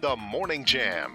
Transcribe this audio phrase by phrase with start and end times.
[0.00, 1.14] The Morning Jam.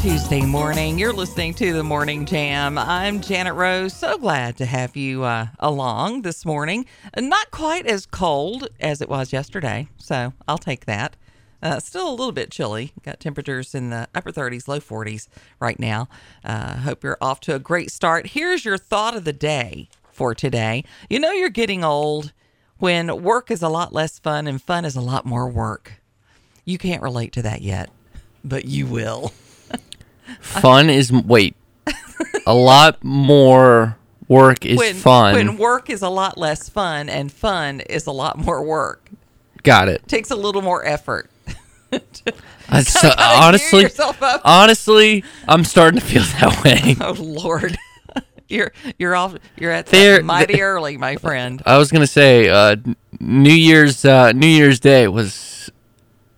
[0.00, 0.98] Tuesday morning.
[0.98, 2.78] You're listening to the Morning Jam.
[2.78, 3.92] I'm Janet Rose.
[3.92, 6.86] So glad to have you uh, along this morning.
[7.18, 11.16] Not quite as cold as it was yesterday, so I'll take that.
[11.62, 12.94] Uh, still a little bit chilly.
[13.02, 15.28] Got temperatures in the upper 30s, low 40s
[15.60, 16.08] right now.
[16.42, 18.28] Uh, hope you're off to a great start.
[18.28, 20.82] Here's your thought of the day for today.
[21.10, 22.32] You know, you're getting old
[22.78, 26.00] when work is a lot less fun and fun is a lot more work.
[26.64, 27.90] You can't relate to that yet,
[28.42, 29.34] but you will.
[30.40, 31.56] Fun is wait.
[32.46, 33.96] a lot more
[34.28, 35.34] work is when, fun.
[35.34, 39.10] When work is a lot less fun and fun is a lot more work.
[39.62, 40.06] Got it.
[40.08, 41.30] Takes a little more effort.
[41.92, 41.98] Uh,
[42.82, 43.86] so, honestly,
[44.44, 46.96] honestly, I'm starting to feel that way.
[47.00, 47.76] Oh Lord.
[48.48, 51.62] You're you're off you're at There- mighty early, my friend.
[51.64, 52.74] I was gonna say uh,
[53.20, 55.32] New Year's uh, New Year's Day was,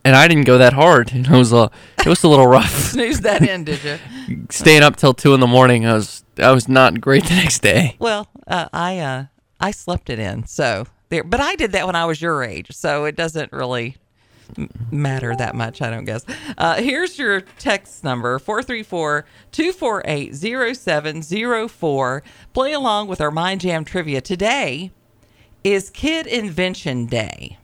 [0.04, 1.12] and I didn't go that hard.
[1.22, 2.70] It was a it was a little rough.
[2.92, 3.98] Snooze that in, did you?
[4.50, 7.60] Staying up till two in the morning, I was I was not great the next
[7.60, 7.96] day.
[7.98, 9.24] Well, uh, I uh
[9.60, 12.72] I slept it in, so there but I did that when I was your age,
[12.72, 13.96] so it doesn't really
[14.90, 16.24] matter that much, I don't guess.
[16.58, 20.34] Uh, here's your text number 434 248
[20.76, 22.22] 0704.
[22.52, 24.20] Play along with our Mind Jam trivia.
[24.20, 24.90] Today
[25.64, 27.58] is Kid Invention Day.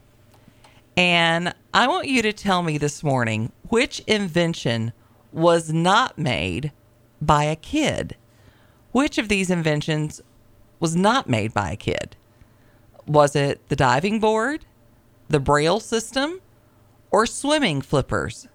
[0.99, 4.91] And I want you to tell me this morning which invention
[5.31, 6.73] was not made
[7.21, 8.17] by a kid.
[8.91, 10.19] Which of these inventions
[10.81, 12.17] was not made by a kid?
[13.07, 14.65] Was it the diving board,
[15.29, 16.41] the braille system,
[17.11, 18.49] or swimming flippers?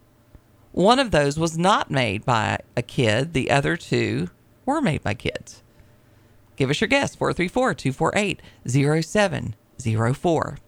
[0.72, 4.28] One of those was not made by a kid, the other two
[4.66, 5.62] were made by kids.
[6.56, 10.58] Give us your guess 434 248 0704.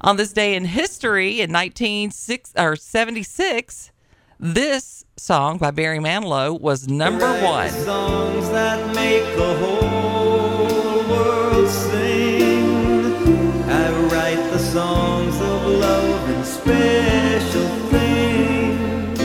[0.00, 3.90] On this day in history in 1976,
[4.38, 7.68] this song by Barry Manilow was number one.
[7.70, 13.28] Songs that make the whole world sing.
[13.68, 19.20] I write the songs of love and special things.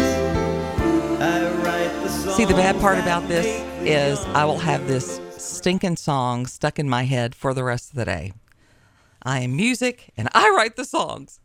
[1.22, 3.46] I write the songs See, the bad part about this
[3.86, 7.96] is I will have this stinking song stuck in my head for the rest of
[7.96, 8.34] the day.
[9.26, 11.40] I am music and I write the songs.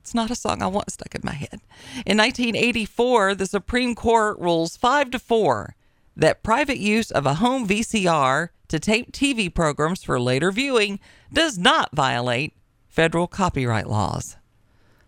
[0.00, 1.60] It's not a song I want stuck in my head.
[2.06, 5.76] In 1984, the Supreme Court rules 5 to 4
[6.16, 10.98] that private use of a home VCR to tape TV programs for later viewing
[11.32, 12.54] does not violate
[12.88, 14.36] federal copyright laws.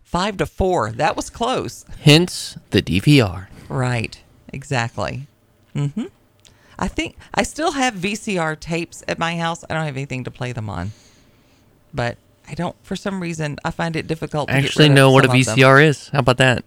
[0.03, 0.91] 5 to 4.
[0.91, 1.85] That was close.
[2.01, 3.47] Hence the DVR.
[3.67, 4.21] Right.
[4.49, 5.27] Exactly.
[5.75, 6.05] Mm-hmm.
[6.77, 9.63] I think I still have VCR tapes at my house.
[9.67, 10.91] I don't have anything to play them on.
[11.93, 12.17] But
[12.47, 15.29] I don't for some reason I find it difficult to I actually know what a.
[15.29, 16.09] VCR is.
[16.09, 16.57] How about that?
[16.57, 16.63] Um,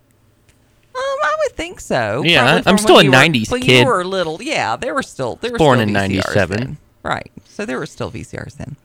[0.94, 2.22] I would think so.
[2.25, 3.81] Yeah, I'm still when a you were- 90s when kid.
[3.81, 4.41] you were little.
[4.42, 6.78] Yeah, there were still there were Born still in 97.
[7.03, 7.31] Right.
[7.44, 8.76] So there were still VCRs then.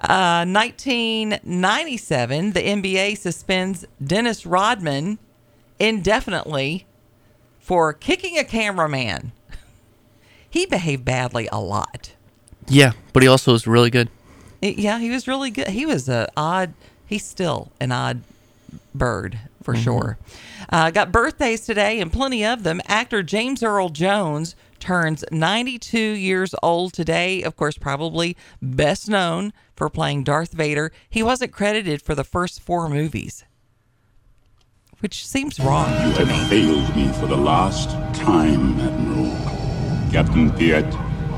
[0.00, 5.18] Uh, 1997, the NBA suspends Dennis Rodman
[5.78, 6.86] indefinitely
[7.60, 9.32] for kicking a cameraman.
[10.50, 12.12] He behaved badly a lot.
[12.68, 14.10] Yeah, but he also was really good.
[14.62, 15.68] It- yeah, he was really good.
[15.68, 16.72] He was a odd.
[17.06, 18.22] He's still an odd
[18.94, 20.16] bird for sure.
[20.70, 22.80] Uh, got birthdays today and plenty of them.
[22.86, 27.42] Actor James Earl Jones turns 92 years old today.
[27.42, 30.90] Of course, probably best known for playing Darth Vader.
[31.08, 33.44] He wasn't credited for the first four movies,
[35.00, 36.62] which seems wrong You to have me.
[36.66, 39.30] failed me for the last time, Admiral.
[40.10, 40.90] Captain Piett,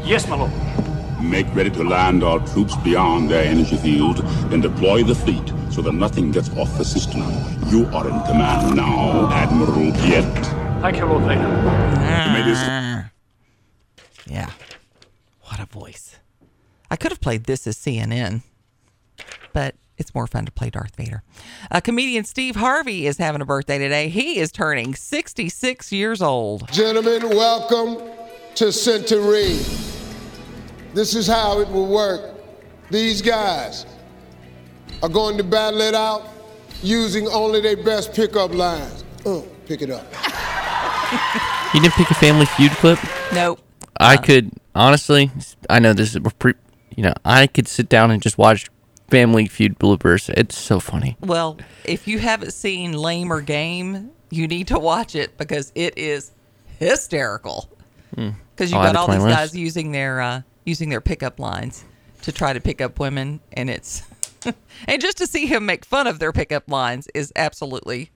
[0.07, 0.53] Yes, my lord.
[1.31, 4.19] Make ready to land our troops beyond their energy field,
[4.51, 7.23] then deploy the fleet so that nothing gets off the system.
[7.69, 10.81] You are in command now, Admiral Piett.
[10.83, 11.49] Thank you, Lord Vader.
[11.49, 12.45] May
[14.27, 14.51] Yeah.
[15.45, 16.17] What a voice.
[16.91, 18.43] I could have played this as CNN,
[19.53, 21.23] but it's more fun to play Darth Vader.
[21.71, 24.09] Uh, comedian Steve Harvey is having a birthday today.
[24.09, 26.71] He is turning 66 years old.
[26.71, 28.03] Gentlemen, welcome
[28.57, 29.94] to Century.
[30.95, 32.35] This is how it will work.
[32.91, 33.87] These guys
[35.03, 36.23] are going to battle it out
[36.83, 39.05] using only their best pickup lines.
[39.27, 40.07] Uh, pick it up.
[41.75, 42.99] You didn't pick a Family Feud clip.
[43.33, 43.61] Nope.
[43.99, 45.31] I could honestly.
[45.69, 46.55] I know this is we're pre.
[46.97, 48.69] You know, I could sit down and just watch
[49.09, 50.29] Family Feud bloopers.
[50.31, 51.17] It's so funny.
[51.21, 55.99] Well, if you haven't seen Lame or Game, you need to watch it because it
[55.99, 56.33] is
[56.79, 57.69] hysterical.
[58.11, 59.37] Because you've I'll got all these list.
[59.37, 61.85] guys using their uh, using their pickup lines
[62.23, 64.03] to try to pick up women, and it's
[64.89, 68.11] and just to see him make fun of their pickup lines is absolutely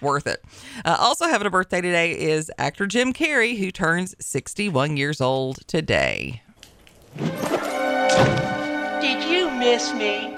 [0.00, 0.44] worth it.
[0.84, 5.66] Uh, also having a birthday today is actor Jim Carrey, who turns 61 years old
[5.66, 6.42] today.
[9.00, 10.34] Did you miss me?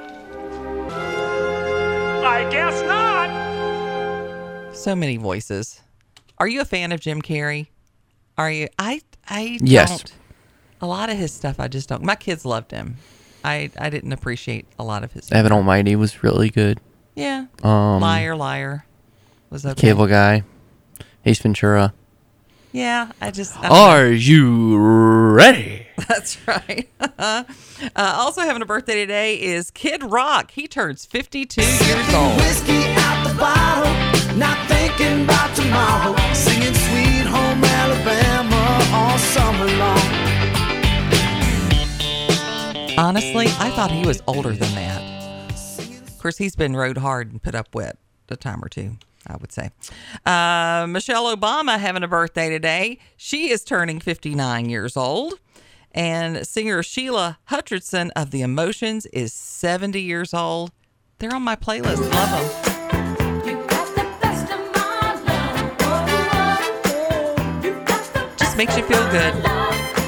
[2.24, 4.74] I guess not.
[4.74, 5.80] So many voices.
[6.38, 7.68] Are you a fan of Jim Carrey?
[8.36, 8.68] Are you?
[8.78, 9.88] I I Yes.
[10.02, 10.12] don't.
[10.86, 12.04] A lot of his stuff I just don't.
[12.04, 12.98] My kids loved him.
[13.42, 15.32] I I didn't appreciate a lot of his.
[15.32, 16.78] Evan Almighty was really good.
[17.16, 17.46] Yeah.
[17.64, 18.86] Um, liar, liar.
[19.50, 19.80] Was okay.
[19.80, 20.44] Cable Guy,
[21.24, 21.92] Ace Ventura.
[22.70, 23.58] Yeah, I just.
[23.58, 23.76] I don't know.
[23.76, 25.88] Are you ready?
[26.08, 26.88] That's right.
[27.00, 27.42] uh,
[27.96, 30.52] also having a birthday today is Kid Rock.
[30.52, 32.36] He turns 52 years old.
[32.36, 36.14] Whiskey out the bottle, not thinking about tomorrow.
[36.32, 37.64] Singing Sweet Home
[42.98, 45.50] Honestly, I thought he was older than that.
[46.08, 47.94] Of course, he's been rode hard and put up with
[48.30, 48.96] a time or two,
[49.26, 49.70] I would say.
[50.24, 52.98] Uh, Michelle Obama having a birthday today.
[53.16, 55.34] She is turning 59 years old.
[55.92, 60.72] And singer Sheila Hutchinson of The Emotions is 70 years old.
[61.18, 62.00] They're on my playlist.
[62.12, 62.72] Love them.
[68.38, 69.34] Just makes you feel good.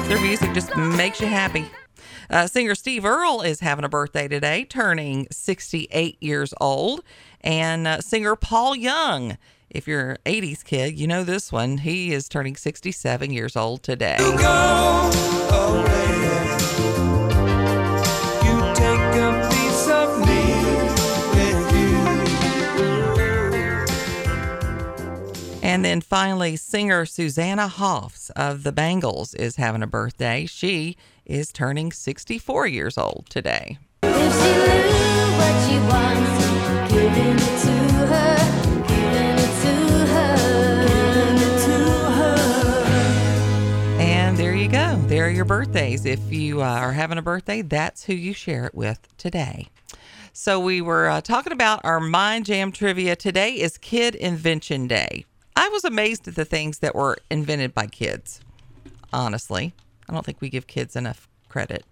[0.07, 1.65] Their music just makes you happy.
[2.29, 7.03] Uh, singer Steve Earle is having a birthday today, turning 68 years old.
[7.41, 9.37] And uh, singer Paul Young,
[9.69, 11.79] if you're an 80s kid, you know this one.
[11.79, 14.17] He is turning 67 years old today.
[25.69, 30.47] And then finally, singer Susanna Hoffs of the Bangles is having a birthday.
[30.47, 33.77] She is turning 64 years old today.
[34.01, 37.75] If she knew what she wants, giving it to
[38.07, 38.35] her,
[38.87, 39.75] giving it to
[40.07, 40.33] her,
[40.87, 41.77] giving it to
[42.17, 42.35] her.
[43.99, 44.95] And there you go.
[45.05, 46.03] There are your birthdays.
[46.03, 49.67] If you uh, are having a birthday, that's who you share it with today.
[50.33, 53.15] So we were uh, talking about our Mind Jam trivia.
[53.15, 55.25] Today is Kid Invention Day.
[55.59, 58.39] I was amazed at the things that were invented by kids.
[59.11, 59.73] Honestly,
[60.07, 61.83] I don't think we give kids enough credit.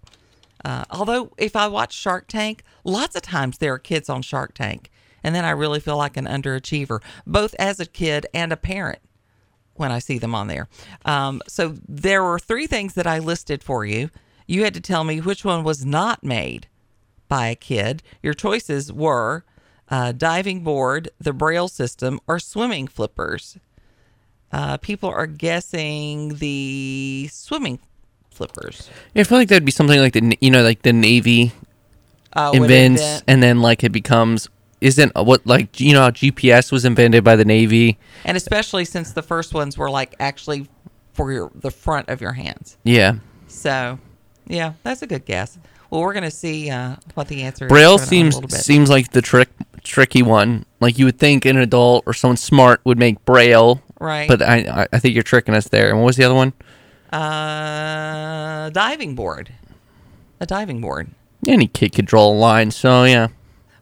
[0.64, 4.54] Uh, although, if I watch Shark Tank, lots of times there are kids on Shark
[4.54, 4.90] Tank,
[5.22, 9.00] and then I really feel like an underachiever, both as a kid and a parent
[9.74, 10.66] when I see them on there.
[11.04, 14.08] Um, so there were three things that I listed for you.
[14.46, 16.68] You had to tell me which one was not made
[17.28, 18.02] by a kid.
[18.22, 19.44] Your choices were
[19.90, 23.56] uh, diving board, the Braille system, or swimming flippers.
[24.52, 27.78] Uh, people are guessing the swimming
[28.30, 28.88] flippers.
[29.14, 31.52] Yeah, I feel like that'd be something like the you know like the Navy
[32.32, 34.48] Uh, invents, invent- and then like it becomes
[34.80, 37.98] isn't what like you know GPS was invented by the Navy.
[38.24, 40.66] and especially since the first ones were like actually
[41.12, 42.76] for your the front of your hands.
[42.84, 43.16] Yeah,
[43.48, 43.98] So,
[44.46, 45.58] yeah, that's a good guess.
[45.90, 48.04] Well, we're gonna see uh, what the answer Braille is.
[48.04, 49.48] coming on in a seems seems like the trick
[49.88, 50.64] tricky one.
[50.80, 54.28] Like you would think an adult or someone smart would make Braille, Right.
[54.28, 55.88] But I I- I think you're tricking us there.
[55.90, 56.52] And what was the other one?
[57.12, 59.52] uh, diving board,
[60.40, 61.08] a diving board.
[61.46, 63.28] Any kid could draw a line, so yeah.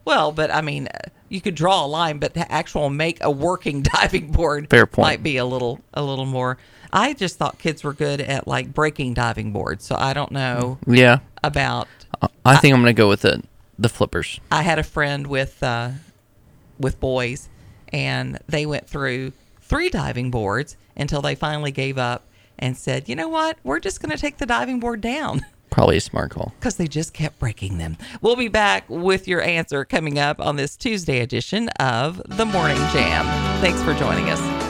[0.05, 3.29] Well, but I mean, uh, you could draw a line, but to actual make a
[3.29, 5.05] working diving board Fair point.
[5.07, 6.57] might be a little a little more.
[6.93, 10.77] I just thought kids were good at like breaking diving boards, so I don't know
[10.87, 11.87] Yeah, about.
[12.21, 13.43] I- I think I'm gonna go with the
[13.79, 14.39] the flippers.
[14.51, 15.91] I had a friend with uh,
[16.79, 17.49] with boys,
[17.93, 22.25] and they went through three diving boards until they finally gave up
[22.59, 23.57] and said, "You know what?
[23.63, 26.53] We're just going to take the diving board down." Probably a smart call.
[26.59, 27.97] because they just kept breaking them.
[28.21, 32.77] We'll be back with your answer coming up on this Tuesday edition of The Morning
[32.93, 33.25] Jam.
[33.61, 34.66] Thanks for joining us.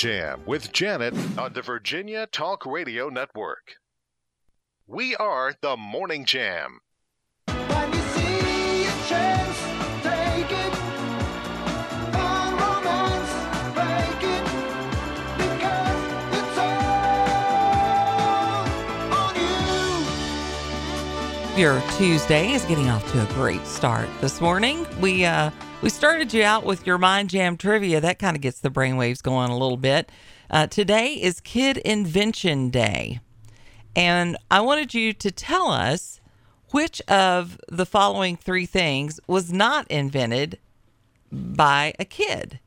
[0.00, 3.74] Jam with Janet on the Virginia Talk Radio Network.
[4.86, 6.80] We are The Morning Jam.
[7.44, 9.58] When you see a chance,
[10.02, 10.74] take it.
[12.14, 13.30] Find romance,
[13.74, 14.42] break it.
[15.36, 16.02] Because
[16.32, 17.44] it's all
[19.12, 19.36] on
[21.56, 21.60] you.
[21.60, 24.86] Your Tuesday is getting off to a great start this morning.
[24.98, 25.50] We uh
[25.82, 28.00] we started you out with your mind jam trivia.
[28.00, 30.10] That kind of gets the brainwaves going a little bit.
[30.50, 33.20] Uh, today is Kid Invention Day,
[33.96, 36.20] and I wanted you to tell us
[36.70, 40.58] which of the following three things was not invented
[41.32, 42.60] by a kid.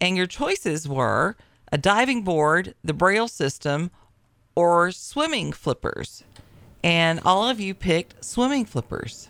[0.00, 1.36] And your choices were
[1.70, 3.90] a diving board, the Braille system,
[4.54, 6.24] or swimming flippers.
[6.82, 9.28] And all of you picked swimming flippers.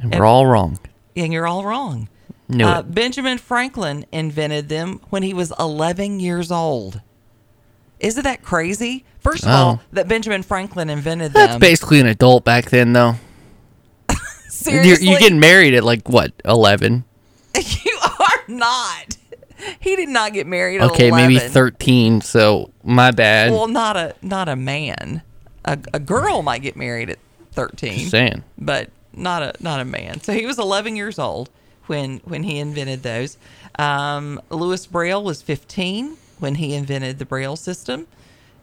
[0.00, 0.78] And we're all wrong.
[1.16, 2.08] And you're all wrong.
[2.48, 2.94] Knew Uh, it.
[2.94, 7.00] Benjamin Franklin invented them when he was 11 years old.
[8.00, 9.04] Isn't that crazy?
[9.20, 9.86] First of all, Oh.
[9.92, 11.46] that Benjamin Franklin invented them.
[11.46, 13.14] That's basically an adult back then, though.
[14.10, 14.18] You're,
[14.50, 17.04] Seriously, you're getting married at like what, 11?
[17.56, 19.16] you are not.
[19.80, 21.28] He did not get married Okay, 11.
[21.34, 22.20] maybe 13.
[22.20, 23.50] So my bad.
[23.52, 25.22] Well, not a not a man.
[25.64, 27.18] A, a girl might get married at
[27.52, 27.98] 13.
[27.98, 28.42] Just saying.
[28.58, 30.20] but not a not a man.
[30.20, 31.48] So he was 11 years old
[31.92, 33.36] when when he invented those.
[33.78, 38.06] Um, Louis Braille was 15 when he invented the Braille system.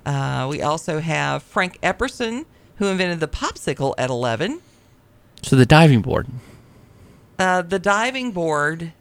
[0.04, 2.46] Uh, we also have Frank Epperson
[2.78, 4.62] who invented the popsicle at 11.
[5.44, 6.28] So the diving board.
[7.38, 8.94] Uh, the diving board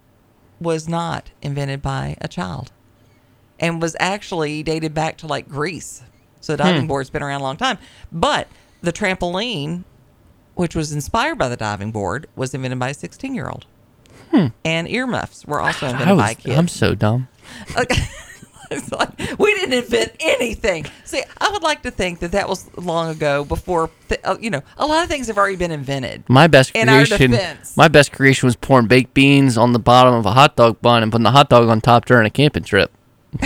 [0.61, 2.71] was not invented by a child
[3.59, 6.03] and was actually dated back to like Greece.
[6.41, 6.89] So the diving Hmm.
[6.89, 7.79] board's been around a long time.
[8.13, 8.49] But
[8.83, 9.85] the trampoline,
[10.55, 13.65] which was inspired by the diving board, was invented by a 16 year old.
[14.65, 16.59] And earmuffs were also invented I by a was, kid.
[16.59, 17.29] I'm so dumb.
[18.93, 20.85] Like, we didn't invent anything.
[21.05, 24.51] See, I would like to think that that was long ago before, th- uh, you
[24.51, 26.29] know, a lot of things have already been invented.
[26.29, 27.35] My best In creation.
[27.79, 31.03] My best creation was pouring baked beans on the bottom of a hot dog bun
[31.03, 32.93] and putting the hot dog on top during a camping trip.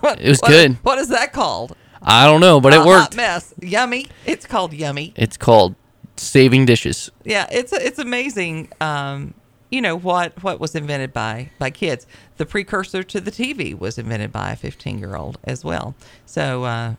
[0.00, 0.74] What- It was what- good.
[0.84, 1.74] What is that called?
[2.00, 3.16] I don't know, but A it hot worked.
[3.16, 3.52] mess.
[3.60, 4.06] Yummy.
[4.26, 5.12] It's called yummy.
[5.16, 5.74] It's called
[6.16, 7.10] saving dishes.
[7.24, 8.68] Yeah, it's it's amazing.
[8.80, 9.34] Um,
[9.70, 12.06] you know what what was invented by by kids.
[12.36, 15.94] The precursor to the TV was invented by a 15 year old as well.
[16.26, 16.94] So uh,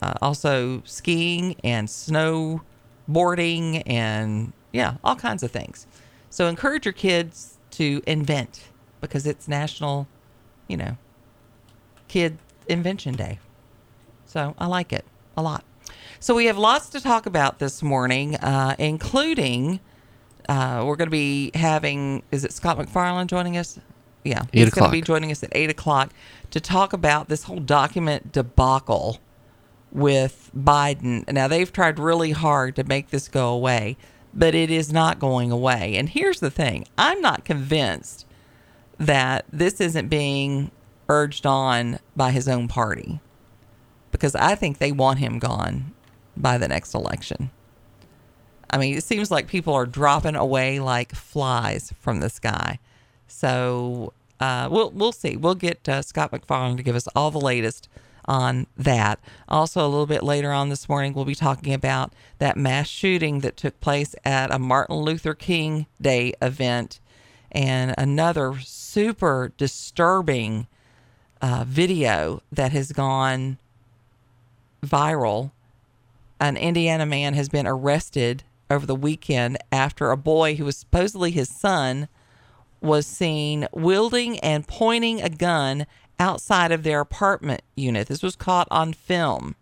[0.00, 5.86] uh, also skiing and snowboarding and yeah, all kinds of things.
[6.30, 8.68] So encourage your kids to invent
[9.00, 10.06] because it's National,
[10.66, 10.96] you know,
[12.08, 12.38] Kid
[12.68, 13.38] Invention Day.
[14.26, 15.04] So I like it
[15.36, 15.64] a lot.
[16.20, 19.80] So we have lots to talk about this morning, uh, including
[20.48, 23.78] uh, we're going to be having, is it Scott MacFarlane joining us?
[24.24, 24.42] Yeah.
[24.52, 26.10] Eight He's going to be joining us at 8 o'clock
[26.50, 29.18] to talk about this whole document debacle
[29.92, 31.30] with Biden.
[31.30, 33.96] Now, they've tried really hard to make this go away,
[34.34, 35.96] but it is not going away.
[35.96, 38.26] And here's the thing I'm not convinced
[38.98, 40.70] that this isn't being
[41.08, 43.20] urged on by his own party
[44.10, 45.94] because I think they want him gone
[46.36, 47.50] by the next election.
[48.70, 52.78] I mean, it seems like people are dropping away like flies from the sky.
[53.26, 55.36] So uh, we'll we'll see.
[55.36, 57.88] We'll get uh, Scott MacFarlane to give us all the latest
[58.26, 59.18] on that.
[59.48, 63.40] Also, a little bit later on this morning, we'll be talking about that mass shooting
[63.40, 67.00] that took place at a Martin Luther King Day event,
[67.50, 70.66] and another super disturbing
[71.40, 73.58] uh, video that has gone
[74.84, 75.52] viral.
[76.40, 81.30] An Indiana man has been arrested over the weekend after a boy who was supposedly
[81.30, 82.08] his son
[82.80, 85.86] was seen wielding and pointing a gun
[86.18, 88.08] outside of their apartment unit.
[88.08, 89.56] This was caught on film.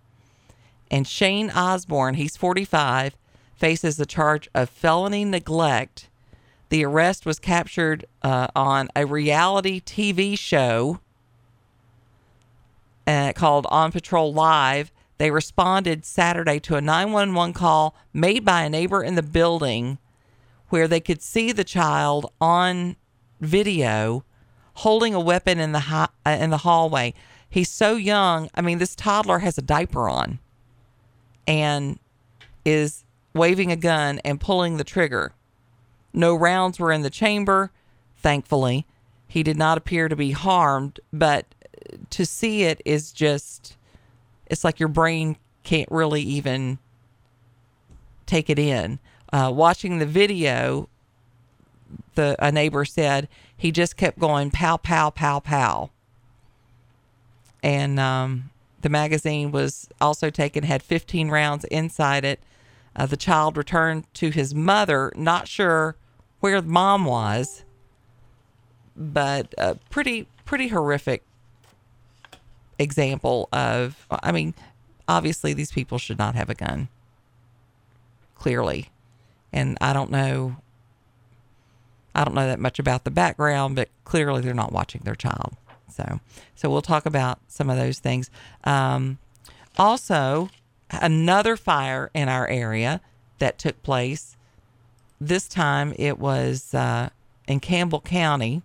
[0.90, 3.16] And Shane Osborne, he's 45,
[3.56, 6.08] faces the charge of felony neglect.
[6.68, 11.00] The arrest was captured uh, on a reality TV show
[13.06, 14.90] uh, called On Patrol Live.
[15.18, 19.98] They responded Saturday to a 911 call made by a neighbor in the building
[20.68, 22.96] where they could see the child on
[23.40, 24.24] video
[24.74, 27.14] holding a weapon in the hi- uh, in the hallway.
[27.48, 28.50] He's so young.
[28.54, 30.38] I mean, this toddler has a diaper on
[31.46, 31.98] and
[32.64, 35.32] is waving a gun and pulling the trigger.
[36.12, 37.70] No rounds were in the chamber,
[38.16, 38.86] thankfully.
[39.28, 41.46] He did not appear to be harmed, but
[42.10, 43.75] to see it is just
[44.46, 46.78] it's like your brain can't really even
[48.26, 48.98] take it in.
[49.32, 50.88] Uh, watching the video,
[52.14, 55.90] the a neighbor said he just kept going pow pow pow pow,
[57.62, 58.50] and um,
[58.82, 62.40] the magazine was also taken, had 15 rounds inside it.
[62.94, 65.96] Uh, the child returned to his mother, not sure
[66.40, 67.64] where mom was,
[68.96, 71.24] but a pretty pretty horrific
[72.78, 74.06] example of.
[74.10, 74.54] I mean,
[75.08, 76.88] obviously these people should not have a gun.
[78.34, 78.90] Clearly,
[79.52, 80.56] and I don't know.
[82.14, 85.54] I don't know that much about the background, but clearly they're not watching their child.
[85.90, 86.20] So,
[86.54, 88.30] so we'll talk about some of those things.
[88.64, 89.18] Um,
[89.78, 90.48] also,
[90.90, 93.00] another fire in our area
[93.38, 94.36] that took place.
[95.20, 97.10] This time it was uh,
[97.46, 98.62] in Campbell County,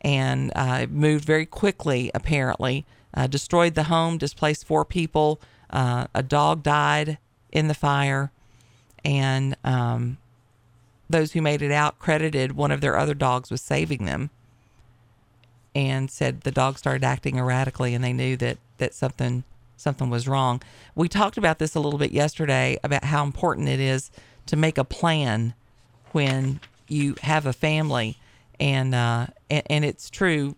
[0.00, 2.10] and uh, it moved very quickly.
[2.14, 5.40] Apparently, uh, destroyed the home, displaced four people.
[5.70, 7.18] Uh, a dog died
[7.52, 8.30] in the fire,
[9.04, 10.18] and um,
[11.08, 14.30] those who made it out credited one of their other dogs with saving them
[15.74, 19.44] and said the dog started acting erratically and they knew that that something
[19.76, 20.60] something was wrong.
[20.94, 24.10] We talked about this a little bit yesterday about how important it is
[24.46, 25.54] to make a plan
[26.12, 28.16] when you have a family
[28.58, 30.56] and uh and, and it's true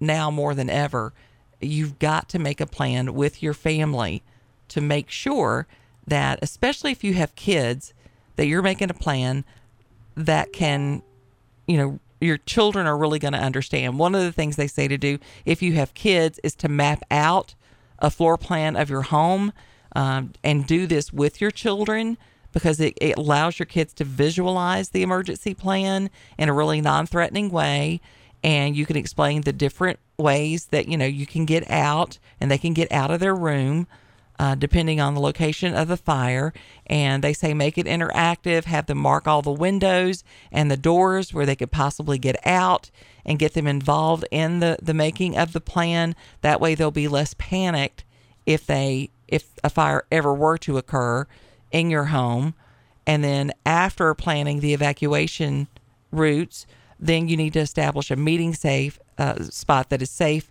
[0.00, 1.12] now more than ever.
[1.60, 4.22] You've got to make a plan with your family
[4.68, 5.66] to make sure
[6.06, 7.92] that especially if you have kids
[8.36, 9.44] that you're making a plan
[10.14, 11.02] that can
[11.66, 13.98] you know your children are really going to understand.
[13.98, 17.02] One of the things they say to do if you have kids is to map
[17.10, 17.54] out
[17.98, 19.52] a floor plan of your home
[19.94, 22.18] um, and do this with your children
[22.52, 27.50] because it, it allows your kids to visualize the emergency plan in a really non-threatening
[27.50, 28.00] way
[28.42, 32.50] and you can explain the different ways that you know you can get out and
[32.50, 33.86] they can get out of their room
[34.38, 36.52] uh, depending on the location of the fire.
[36.86, 41.34] And they say make it interactive, have them mark all the windows and the doors
[41.34, 42.90] where they could possibly get out
[43.24, 46.14] and get them involved in the, the making of the plan.
[46.40, 48.04] That way they'll be less panicked
[48.46, 51.26] if they if a fire ever were to occur
[51.70, 52.54] in your home.
[53.06, 55.68] And then after planning the evacuation
[56.10, 56.66] routes,
[57.00, 60.50] then you need to establish a meeting safe uh, spot that is safe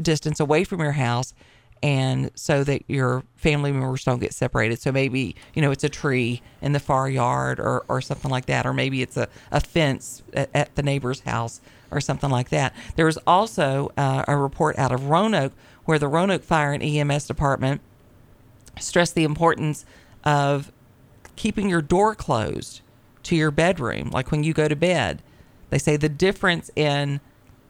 [0.00, 1.34] distance away from your house
[1.82, 4.80] and so that your family members don't get separated.
[4.80, 8.46] So maybe, you know, it's a tree in the far yard or, or something like
[8.46, 12.50] that, or maybe it's a, a fence at, at the neighbor's house or something like
[12.50, 12.74] that.
[12.96, 15.52] There was also uh, a report out of Roanoke
[15.86, 17.80] where the Roanoke Fire and EMS Department
[18.78, 19.84] stressed the importance
[20.22, 20.70] of
[21.36, 22.82] keeping your door closed
[23.22, 25.22] to your bedroom, like when you go to bed.
[25.70, 27.20] They say the difference in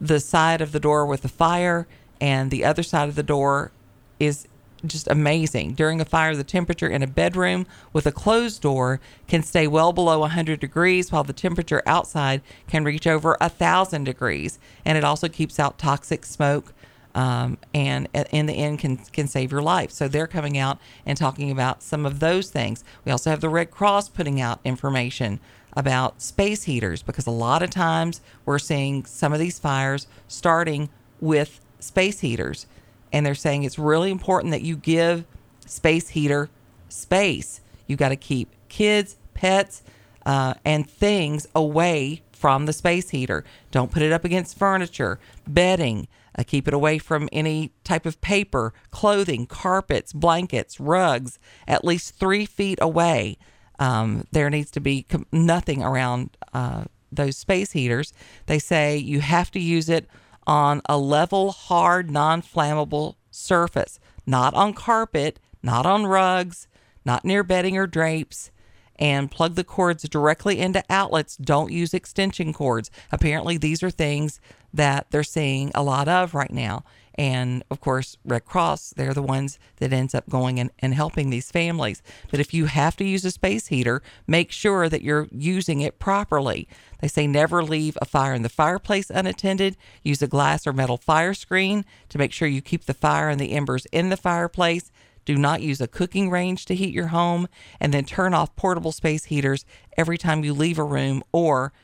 [0.00, 1.86] the side of the door with the fire
[2.20, 3.70] and the other side of the door
[4.18, 4.46] is
[4.86, 5.74] just amazing.
[5.74, 9.92] During a fire, the temperature in a bedroom with a closed door can stay well
[9.92, 14.58] below 100 degrees, while the temperature outside can reach over a thousand degrees.
[14.84, 16.72] And it also keeps out toxic smoke,
[17.14, 19.90] um, and uh, in the end can can save your life.
[19.90, 22.84] So they're coming out and talking about some of those things.
[23.04, 25.40] We also have the Red Cross putting out information
[25.74, 30.88] about space heaters because a lot of times we're seeing some of these fires starting
[31.20, 32.66] with space heaters
[33.12, 35.24] and they're saying it's really important that you give
[35.66, 36.48] space heater
[36.88, 37.60] space.
[37.86, 39.82] You got to keep kids, pets,
[40.26, 43.44] uh, and things away from the space heater.
[43.70, 46.08] Don't put it up against furniture, bedding.
[46.38, 52.14] Uh, keep it away from any type of paper, clothing, carpets, blankets, rugs, at least
[52.14, 53.36] three feet away.
[53.80, 58.12] Um, there needs to be com- nothing around uh, those space heaters.
[58.46, 60.06] They say you have to use it
[60.46, 66.68] on a level, hard, non flammable surface, not on carpet, not on rugs,
[67.04, 68.50] not near bedding or drapes.
[68.98, 71.38] And plug the cords directly into outlets.
[71.38, 72.90] Don't use extension cords.
[73.10, 74.42] Apparently, these are things
[74.74, 76.84] that they're seeing a lot of right now.
[77.20, 81.28] And of course, Red Cross, they're the ones that ends up going and, and helping
[81.28, 82.02] these families.
[82.30, 85.98] But if you have to use a space heater, make sure that you're using it
[85.98, 86.66] properly.
[87.02, 89.76] They say never leave a fire in the fireplace unattended.
[90.02, 93.38] Use a glass or metal fire screen to make sure you keep the fire and
[93.38, 94.90] the embers in the fireplace.
[95.26, 97.48] Do not use a cooking range to heat your home.
[97.78, 101.74] And then turn off portable space heaters every time you leave a room or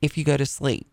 [0.00, 0.86] if you go to sleep.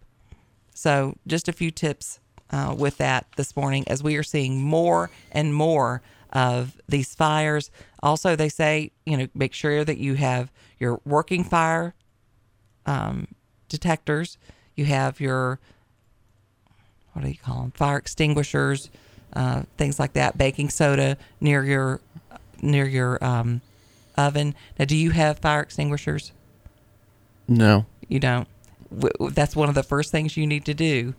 [0.76, 2.20] So, just a few tips
[2.54, 7.72] uh, with that this morning as we are seeing more and more of these fires.
[8.04, 11.96] Also, they say, you know, make sure that you have your working fire
[12.86, 13.28] um,
[13.70, 14.38] detectors,
[14.76, 15.60] you have your,
[17.14, 18.92] what do you call them, fire extinguishers,
[19.34, 22.02] uh, things like that, baking soda near your
[22.62, 23.62] near your um,
[24.16, 24.54] oven.
[24.78, 26.32] Now, do you have fire extinguishers?
[27.48, 27.86] No.
[28.08, 28.48] You don't.
[29.32, 31.16] That's one of the first things you need to do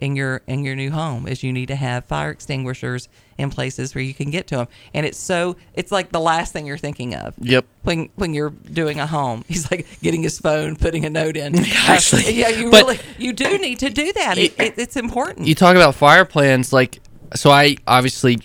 [0.00, 3.94] in your in your new home is you need to have fire extinguishers in places
[3.94, 6.78] where you can get to them and it's so it's like the last thing you're
[6.78, 7.64] thinking of Yep.
[7.82, 11.54] when when you're doing a home he's like getting his phone putting a note in
[11.86, 15.46] Actually, Uh, yeah you really you do need to do that it, it, it's important
[15.46, 17.00] You talk about fire plans, like
[17.34, 17.50] so.
[17.50, 18.38] I obviously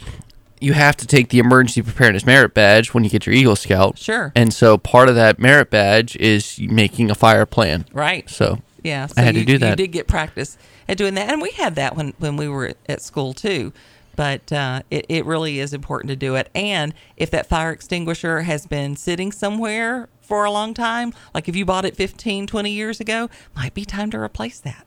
[0.60, 3.98] you have to take the emergency preparedness merit badge when you get your Eagle Scout.
[3.98, 4.32] Sure.
[4.36, 7.86] And so part of that merit badge is making a fire plan.
[7.92, 8.30] Right.
[8.30, 9.72] So Yeah, so I had you, to do that.
[9.72, 12.74] You did get practice at doing that, and we had that when when we were
[12.88, 13.74] at school too.
[14.16, 16.50] But uh, it it really is important to do it.
[16.54, 21.56] And if that fire extinguisher has been sitting somewhere for a long time, like if
[21.56, 24.86] you bought it 15, 20 years ago, might be time to replace that.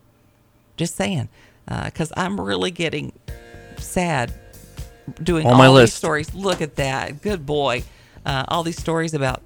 [0.77, 1.29] Just saying,
[1.67, 3.13] because I'm really getting
[3.79, 4.33] sad
[5.23, 6.35] doing On all my these stories.
[6.35, 7.85] Look at that, good boy.
[8.25, 9.43] Uh, all these stories about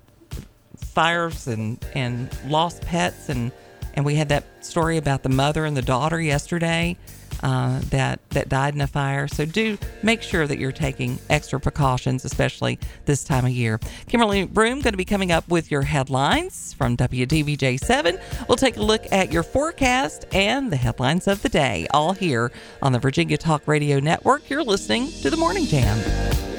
[0.77, 3.53] fires and and lost pets and
[3.95, 6.97] and we had that story about the mother and the daughter yesterday
[7.43, 9.27] uh, that that died in a fire.
[9.29, 13.81] So do make sure that you're taking extra precautions, especially this time of year.
[14.09, 18.19] Kimberly Broom going to be coming up with your headlines from WDBJ seven.
[18.49, 22.53] We'll take a look at your forecast and the headlines of the day, all here
[22.83, 24.49] on the Virginia Talk Radio Network.
[24.51, 26.50] You're listening to the Morning Jam.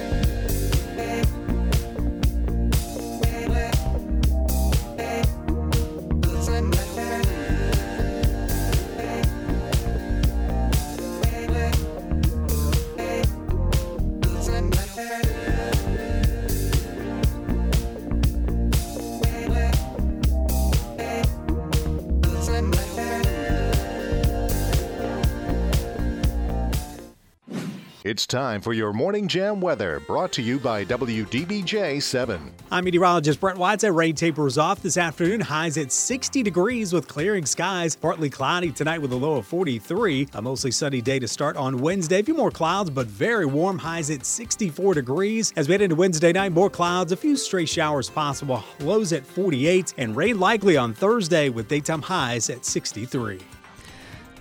[28.12, 32.52] It's time for your morning jam weather, brought to you by WDBJ 7.
[32.70, 33.86] I'm meteorologist Brett Watts.
[33.86, 35.40] Rain tapers off this afternoon.
[35.40, 37.96] Highs at 60 degrees with clearing skies.
[37.96, 40.28] Partly cloudy tonight with a low of 43.
[40.34, 42.20] A mostly sunny day to start on Wednesday.
[42.20, 43.78] A few more clouds, but very warm.
[43.78, 45.54] Highs at 64 degrees.
[45.56, 48.62] As we head into Wednesday night, more clouds, a few stray showers possible.
[48.82, 53.40] Lows at 48, and rain likely on Thursday with daytime highs at 63.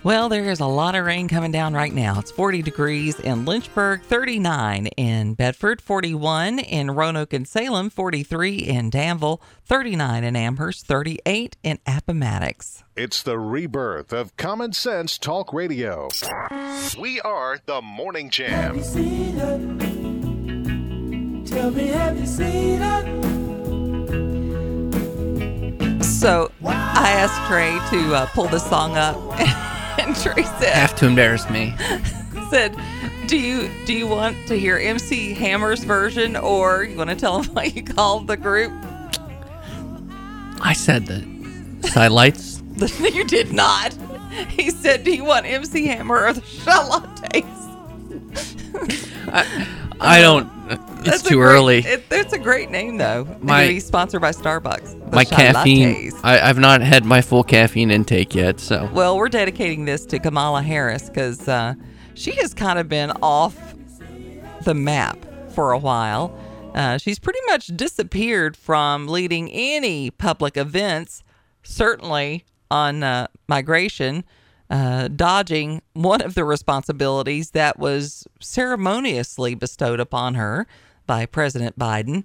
[0.03, 2.17] Well, there is a lot of rain coming down right now.
[2.17, 8.89] It's 40 degrees in Lynchburg, 39 in Bedford, 41 in Roanoke and Salem, 43 in
[8.89, 12.83] Danville, 39 in Amherst, 38 in Appomattox.
[12.95, 16.09] It's the rebirth of Common Sense Talk Radio.
[16.99, 18.81] We are the Morning Jam.
[21.45, 23.21] Tell me, have you seen her?
[26.01, 29.15] So I asked Trey to uh, pull the song up,
[30.11, 31.75] and said, have to embarrass me.
[32.49, 32.77] said,
[33.27, 37.41] "Do you do you want to hear MC Hammer's version, or you want to tell
[37.41, 38.73] him what you called the group?"
[40.61, 42.61] I said the sidelights.
[42.99, 43.95] you did not.
[44.49, 47.67] He said, "Do you want MC Hammer or the Chi-Lites?"
[49.27, 49.90] I
[50.21, 50.49] don't.
[50.69, 51.77] It's That's too great- early.
[51.79, 53.27] It, it's a great name, though.
[53.41, 55.11] My- he's sponsored by Starbucks.
[55.11, 56.11] My caffeine.
[56.23, 60.19] I, I've not had my full caffeine intake yet, so Well, we're dedicating this to
[60.19, 61.73] Kamala Harris because uh,
[62.13, 63.57] she has kind of been off
[64.63, 65.17] the map
[65.53, 66.37] for a while.
[66.73, 71.23] Uh, she's pretty much disappeared from leading any public events,
[71.63, 74.23] certainly on uh, migration,
[74.71, 80.65] uh, dodging one of the responsibilities that was ceremoniously bestowed upon her
[81.05, 82.23] by President Biden.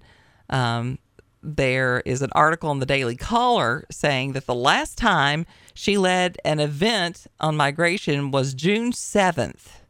[0.48, 0.98] Um,
[1.42, 6.38] there is an article in the Daily Caller saying that the last time she led
[6.44, 9.80] an event on migration was June 7th.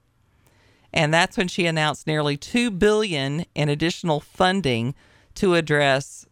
[0.94, 4.94] And that's when she announced nearly 2 billion in additional funding
[5.34, 6.24] to address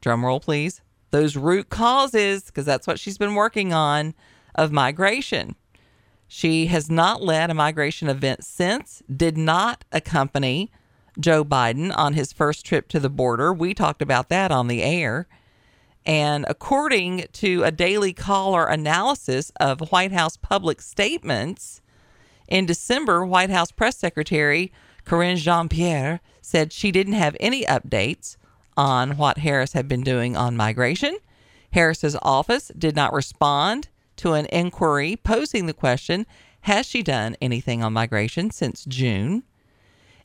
[0.00, 4.14] drumroll please, those root causes because that's what she's been working on
[4.54, 5.56] of migration.
[6.34, 10.72] She has not led a migration event since, did not accompany
[11.20, 13.52] Joe Biden on his first trip to the border.
[13.52, 15.28] We talked about that on the air.
[16.06, 21.82] And according to a Daily Caller analysis of White House public statements,
[22.48, 24.72] in December, White House Press Secretary
[25.04, 28.38] Karine Jean-Pierre said she didn't have any updates
[28.74, 31.18] on what Harris had been doing on migration.
[31.72, 36.26] Harris's office did not respond to an inquiry posing the question
[36.62, 39.44] Has she done anything on migration since June?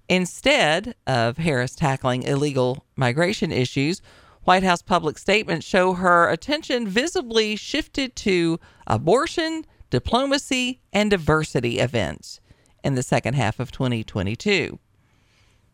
[0.09, 4.01] Instead of Harris tackling illegal migration issues,
[4.43, 12.39] White House public statements show her attention visibly shifted to abortion, diplomacy, and diversity events
[12.81, 14.79] in the second half of 2022.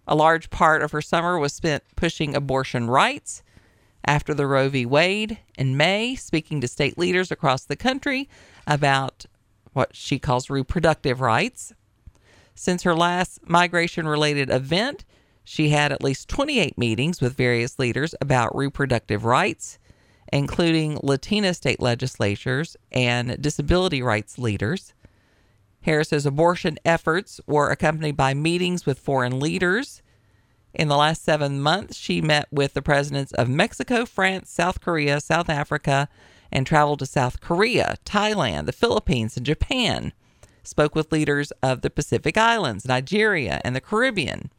[0.07, 3.42] A large part of her summer was spent pushing abortion rights.
[4.05, 4.85] After the Roe v.
[4.85, 8.29] Wade in May, speaking to state leaders across the country
[8.67, 9.25] about
[9.71, 11.73] what she calls reproductive rights.
[12.53, 15.05] Since her last migration related event,
[15.43, 19.79] she had at least 28 meetings with various leaders about reproductive rights,
[20.31, 24.93] including Latina state legislatures and disability rights leaders.
[25.81, 30.01] Harris's abortion efforts were accompanied by meetings with foreign leaders.
[30.73, 35.21] In the last seven months, she met with the presidents of Mexico, France, South Korea,
[35.21, 36.09] South Africa,
[36.51, 40.13] and traveled to South Korea, Thailand, the Philippines, and Japan.
[40.63, 44.49] Spoke with leaders of the Pacific Islands, Nigeria, and the Caribbean.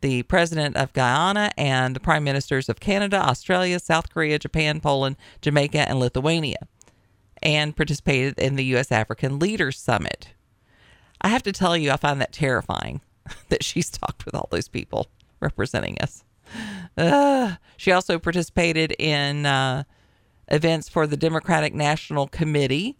[0.00, 5.14] The president of Guyana and the prime ministers of Canada, Australia, South Korea, Japan, Poland,
[5.42, 6.66] Jamaica, and Lithuania,
[7.40, 8.90] and participated in the U.S.
[8.90, 10.30] African Leaders Summit.
[11.20, 13.00] I have to tell you, I find that terrifying
[13.48, 15.06] that she's talked with all those people
[15.42, 16.24] representing us.
[16.96, 19.84] Uh, she also participated in uh,
[20.48, 22.98] events for the Democratic National Committee,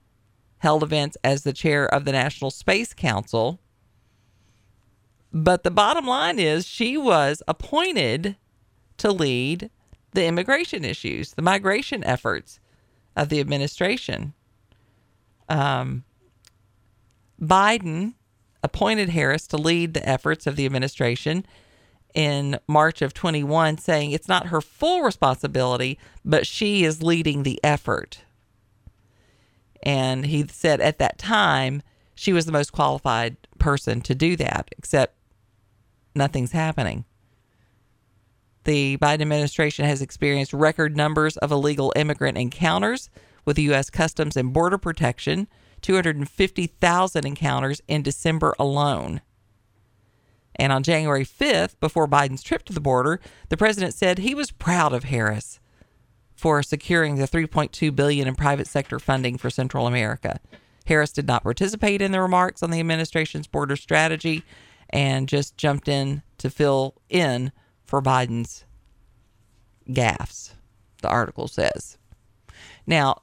[0.59, 3.61] held events as the chair of the National Space Council.
[5.33, 8.37] But the bottom line is she was appointed
[8.99, 9.71] to lead
[10.13, 12.61] the immigration issues, the migration efforts
[13.17, 14.35] of the administration.
[15.49, 16.05] Um,
[17.41, 18.15] Biden
[18.63, 21.45] appointed Harris to lead the efforts of the administration
[22.15, 27.61] in March of 21, saying it's not her full responsibility, but she is leading the
[27.65, 28.23] effort.
[29.83, 31.83] And he said at that time
[32.15, 35.17] she was the most qualified person to do that, except
[36.15, 37.05] nothing's happening.
[38.65, 43.11] The Biden administration has experienced record numbers of illegal immigrant encounters
[43.45, 43.91] with U.S.
[43.91, 45.49] Customs and Border Protection,
[45.81, 49.21] 250,000 encounters in December alone.
[50.57, 54.51] And on January 5th, before Biden's trip to the border, the president said he was
[54.51, 55.61] proud of Harris
[56.37, 60.41] for securing the 3.2 billion in private sector funding for Central America.
[60.87, 64.43] Harris did not participate in the remarks on the administration's border strategy
[64.91, 67.53] and just jumped in to fill in
[67.85, 68.65] for Biden's
[69.89, 70.53] gaffes,
[71.01, 71.99] the article says.
[72.87, 73.23] Now,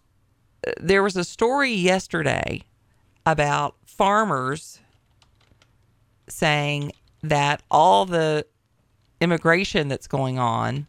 [0.79, 2.63] there was a story yesterday
[3.25, 4.79] about farmers
[6.27, 8.45] saying that all the
[9.21, 10.87] immigration that's going on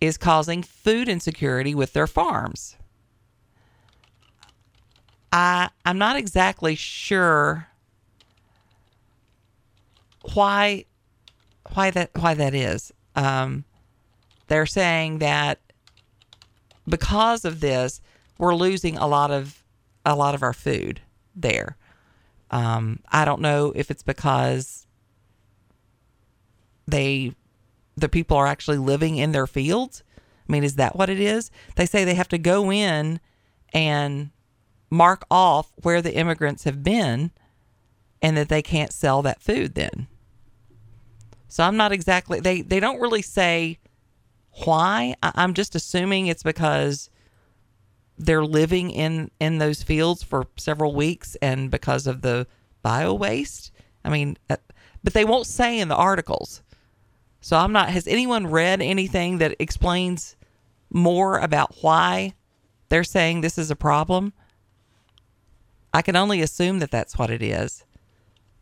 [0.00, 2.76] is causing food insecurity with their farms.
[5.32, 7.68] I I'm not exactly sure
[10.34, 10.84] why
[11.72, 12.92] why that why that is.
[13.16, 13.64] Um,
[14.48, 15.60] they're saying that
[16.88, 18.00] because of this,
[18.38, 19.62] we're losing a lot of
[20.04, 21.00] a lot of our food
[21.34, 21.76] there.
[22.50, 24.86] Um, I don't know if it's because
[26.86, 27.34] they
[27.96, 30.02] the people are actually living in their fields.
[30.48, 31.50] I mean, is that what it is?
[31.76, 33.20] They say they have to go in
[33.72, 34.30] and
[34.90, 37.30] mark off where the immigrants have been
[38.20, 40.06] and that they can't sell that food then.
[41.48, 43.78] So I'm not exactly they they don't really say
[44.64, 45.14] why.
[45.22, 47.10] I'm just assuming it's because
[48.18, 52.46] they're living in in those fields for several weeks and because of the
[52.82, 53.70] bio waste.
[54.04, 54.56] I mean, uh,
[55.02, 56.62] but they won't say in the articles.
[57.42, 57.90] So I'm not.
[57.90, 60.36] Has anyone read anything that explains
[60.90, 62.34] more about why
[62.88, 64.32] they're saying this is a problem?
[65.92, 67.84] I can only assume that that's what it is.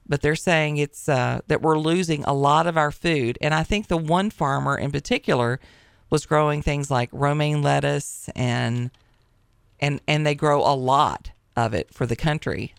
[0.09, 3.65] But they're saying it's uh, that we're losing a lot of our food, and I
[3.65, 5.61] think the one farmer in particular
[6.09, 8.91] was growing things like romaine lettuce and
[9.79, 12.75] and and they grow a lot of it for the country.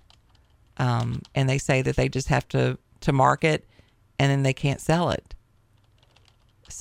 [0.77, 3.67] Um, and they say that they just have to to market,
[4.17, 5.35] and then they can't sell it.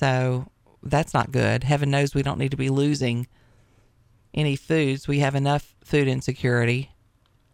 [0.01, 0.47] So
[0.83, 1.63] that's not good.
[1.63, 3.27] Heaven knows we don't need to be losing
[4.33, 5.07] any foods.
[5.07, 6.91] We have enough food insecurity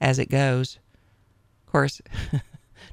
[0.01, 0.79] as it goes.
[1.67, 2.01] Of course,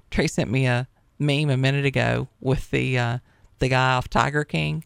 [0.10, 0.88] Trey sent me a
[1.20, 3.18] meme a minute ago with the uh,
[3.60, 4.86] the guy off Tiger King,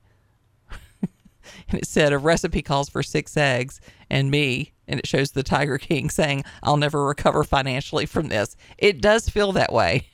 [1.02, 5.44] and it said a recipe calls for six eggs and me, and it shows the
[5.44, 10.10] Tiger King saying, "I'll never recover financially from this." It does feel that way,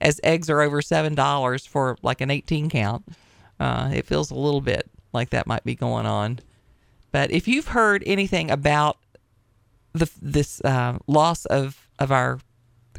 [0.00, 3.04] as eggs are over seven dollars for like an eighteen count.
[3.60, 6.38] Uh, it feels a little bit like that might be going on.
[7.10, 8.98] But if you've heard anything about
[9.92, 12.38] the this uh, loss of of our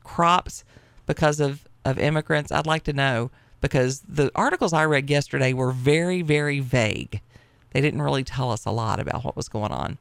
[0.03, 0.63] crops
[1.05, 5.71] because of of immigrants, I'd like to know because the articles I read yesterday were
[5.71, 7.21] very very vague.
[7.71, 9.97] They didn't really tell us a lot about what was going on.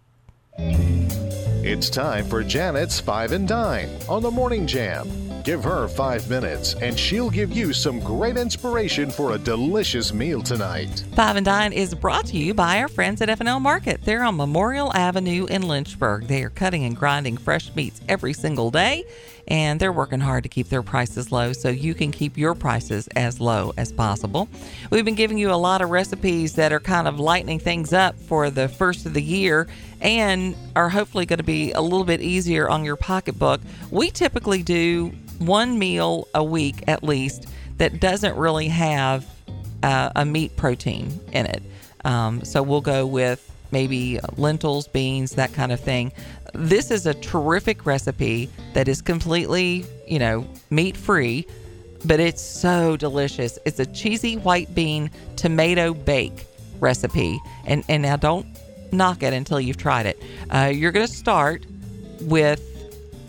[0.58, 5.27] It's time for Janet's Five and Dime on the Morning Jam.
[5.48, 10.42] Give her five minutes, and she'll give you some great inspiration for a delicious meal
[10.42, 11.04] tonight.
[11.14, 14.02] Five and Dine is brought to you by our friends at F&L Market.
[14.04, 16.26] They're on Memorial Avenue in Lynchburg.
[16.26, 19.06] They are cutting and grinding fresh meats every single day,
[19.46, 23.08] and they're working hard to keep their prices low so you can keep your prices
[23.16, 24.50] as low as possible.
[24.90, 28.20] We've been giving you a lot of recipes that are kind of lightening things up
[28.20, 29.66] for the first of the year
[30.00, 33.60] and are hopefully going to be a little bit easier on your pocketbook.
[33.90, 37.46] We typically do one meal a week at least
[37.78, 39.26] that doesn't really have
[39.82, 41.62] uh, a meat protein in it.
[42.04, 46.12] Um, so we'll go with maybe lentils, beans, that kind of thing.
[46.54, 51.46] This is a terrific recipe that is completely, you know, meat free,
[52.04, 53.58] but it's so delicious.
[53.64, 56.46] It's a cheesy white bean tomato bake
[56.80, 57.40] recipe.
[57.66, 58.46] And, and now don't
[58.92, 60.22] knock it until you've tried it.
[60.50, 61.66] Uh, you're going to start
[62.22, 62.62] with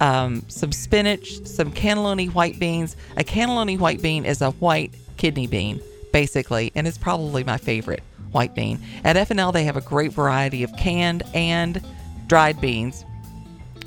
[0.02, 2.96] um, some spinach, some cannelloni white beans.
[3.18, 8.04] A cannelloni white bean is a white kidney bean, basically, and it's probably my favorite
[8.32, 8.80] white bean.
[9.04, 11.82] At F&L, they have a great variety of canned and
[12.28, 13.06] dried beans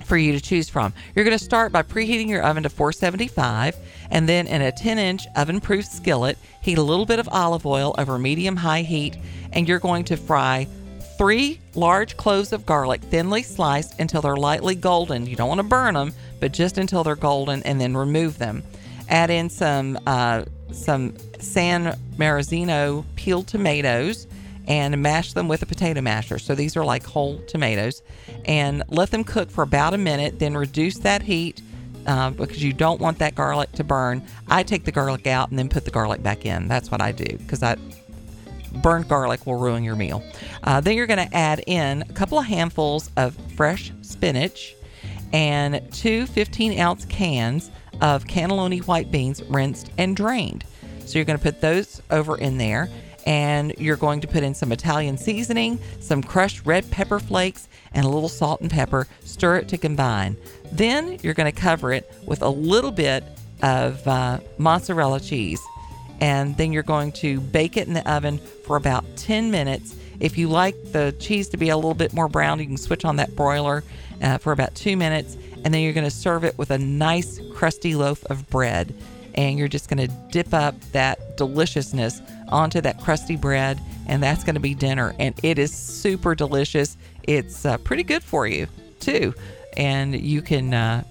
[0.05, 0.93] for you to choose from.
[1.15, 3.77] You're going to start by preheating your oven to 475
[4.11, 7.65] and then in a 10 inch oven proof skillet, heat a little bit of olive
[7.65, 9.17] oil over medium high heat,
[9.53, 10.67] and you're going to fry
[11.23, 15.25] three large cloves of garlic thinly sliced until they're lightly golden.
[15.25, 18.65] You don't want to burn them, but just until they're golden, and then remove them.
[19.09, 24.27] Add in some uh, some San Marzano peeled tomatoes
[24.67, 26.41] and mash them with a potato masher.
[26.41, 28.03] So these are like whole tomatoes,
[28.45, 30.41] and let them cook for about a minute.
[30.41, 31.63] Then reduce that heat.
[32.05, 34.21] Uh, because you don't want that garlic to burn.
[34.49, 36.67] I take the garlic out and then put the garlic back in.
[36.67, 37.77] That's what I do because I
[38.83, 40.23] burnt garlic will ruin your meal.
[40.63, 44.75] Uh, then you're going to add in a couple of handfuls of fresh spinach
[45.33, 50.65] and two 15 ounce cans of cannelloni white beans rinsed and drained.
[51.07, 52.89] So you're going to put those over in there
[53.27, 58.05] and you're going to put in some Italian seasoning, some crushed red pepper flakes, and
[58.05, 59.07] a little salt and pepper.
[59.21, 60.37] Stir it to combine.
[60.73, 63.23] Then you're going to cover it with a little bit
[63.63, 65.61] of uh, mozzarella cheese
[66.23, 69.97] and then you're going to bake it in the oven for about 10 minutes.
[70.21, 73.05] If you like the cheese to be a little bit more brown, you can switch
[73.05, 73.83] on that broiler
[74.23, 77.41] uh, for about two minutes, and then you're going to serve it with a nice
[77.55, 78.95] crusty loaf of bread.
[79.35, 84.45] And you're just going to dip up that deliciousness onto that crusty bread, and that's
[84.45, 85.17] going to be dinner.
[85.19, 86.97] And it is super delicious.
[87.25, 88.69] It's uh, pretty good for you,
[89.01, 89.35] too.
[89.77, 91.03] And you can uh,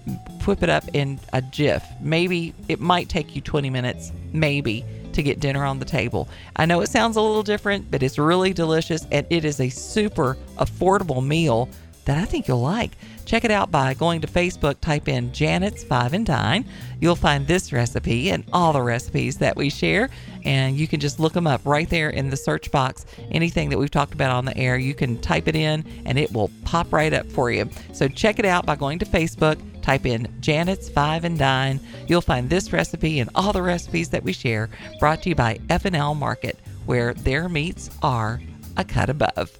[0.46, 1.84] whip it up in a jiff.
[2.00, 6.28] Maybe it might take you 20 minutes, maybe to get dinner on the table.
[6.56, 9.68] I know it sounds a little different, but it's really delicious and it is a
[9.68, 11.68] super affordable meal
[12.04, 12.92] that I think you'll like.
[13.24, 16.64] Check it out by going to Facebook, type in Janet's Five and Dine.
[17.00, 20.10] You'll find this recipe and all the recipes that we share,
[20.44, 23.06] and you can just look them up right there in the search box.
[23.30, 26.32] Anything that we've talked about on the air, you can type it in and it
[26.32, 27.70] will pop right up for you.
[27.92, 31.80] So check it out by going to Facebook, type in Janet's Five and Dine.
[32.06, 35.58] You'll find this recipe and all the recipes that we share brought to you by
[35.68, 38.40] F&L Market, where their meats are
[38.76, 39.56] a cut above.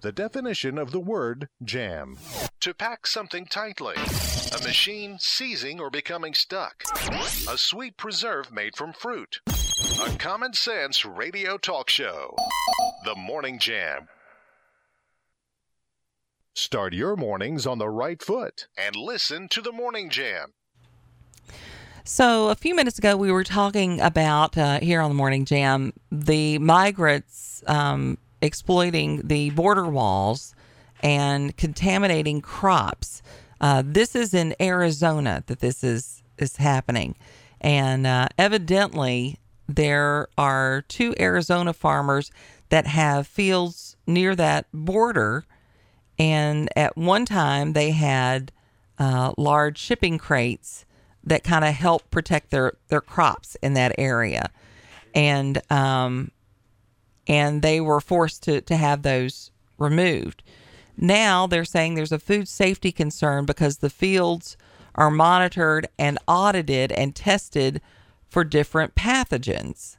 [0.00, 2.18] The definition of the word jam.
[2.60, 3.94] To pack something tightly.
[3.96, 6.84] A machine seizing or becoming stuck.
[7.48, 9.40] A sweet preserve made from fruit.
[10.04, 12.36] A common sense radio talk show.
[13.04, 14.08] The Morning Jam.
[16.56, 20.52] Start your mornings on the right foot and listen to the Morning Jam.
[22.04, 25.92] So, a few minutes ago, we were talking about uh, here on the Morning Jam
[26.12, 30.54] the migrants um, exploiting the border walls
[31.02, 33.20] and contaminating crops.
[33.60, 37.16] Uh, this is in Arizona that this is is happening,
[37.60, 42.30] and uh, evidently there are two Arizona farmers
[42.68, 45.44] that have fields near that border,
[46.18, 48.52] and at one time they had
[48.98, 50.84] uh, large shipping crates
[51.24, 54.50] that kind of help protect their their crops in that area,
[55.14, 56.30] and um,
[57.26, 60.42] and they were forced to to have those removed.
[60.96, 64.56] Now they're saying there's a food safety concern because the fields
[64.94, 67.80] are monitored and audited and tested
[68.28, 69.96] for different pathogens.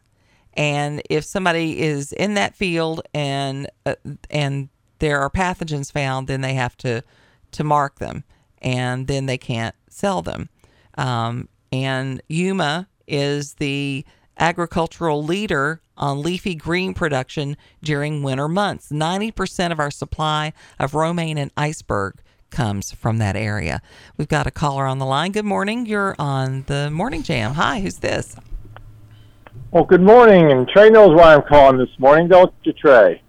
[0.54, 3.96] And if somebody is in that field and uh,
[4.30, 4.70] and
[5.00, 7.04] there are pathogens found, then they have to
[7.52, 8.24] to mark them,
[8.62, 10.50] and then they can't sell them.
[10.98, 14.06] Um, and Yuma is the
[14.38, 18.90] agricultural leader on leafy green production during winter months.
[18.90, 22.16] 90% of our supply of romaine and iceberg
[22.50, 23.82] comes from that area.
[24.18, 25.32] We've got a caller on the line.
[25.32, 25.86] Good morning.
[25.86, 27.54] You're on the Morning Jam.
[27.54, 28.36] Hi, who's this?
[29.72, 33.22] Well, good morning, and Trey knows why I'm calling this morning, don't you, Trey?